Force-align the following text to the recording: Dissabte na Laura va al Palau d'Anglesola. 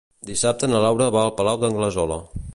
Dissabte 0.29 0.69
na 0.71 0.81
Laura 0.85 1.11
va 1.17 1.21
al 1.27 1.33
Palau 1.43 1.61
d'Anglesola. 1.65 2.19